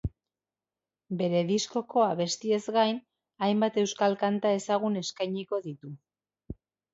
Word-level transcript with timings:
Bere 1.17 1.41
diskoko 1.49 2.01
abestiez 2.05 2.59
gain, 2.77 2.97
hainbat 3.49 3.77
euskal 3.83 4.17
kanta 4.23 4.55
ezagun 4.63 4.99
eskainiko 5.05 5.61
ditu. 5.69 5.93